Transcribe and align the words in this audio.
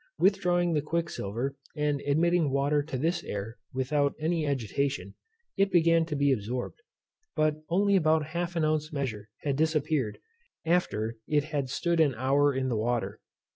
Withdrawing 0.17 0.73
the 0.73 0.81
quicksilver, 0.81 1.55
and 1.77 2.01
admitting 2.07 2.49
water 2.49 2.81
to 2.81 2.97
this 2.97 3.23
air, 3.23 3.59
without 3.71 4.15
any 4.19 4.47
agitation, 4.47 5.13
it 5.57 5.71
began 5.71 6.05
to 6.07 6.15
be 6.15 6.31
absorbed; 6.33 6.81
but 7.35 7.61
only 7.69 7.95
about 7.95 8.25
half 8.29 8.55
an 8.55 8.65
ounce 8.65 8.91
measure 8.91 9.29
had 9.43 9.57
disappeared 9.57 10.17
after 10.65 11.17
it 11.27 11.43
had 11.43 11.69
stood 11.69 11.99
an 11.99 12.15
hour 12.15 12.51
in 12.51 12.67
the 12.67 12.77
water. 12.77 13.21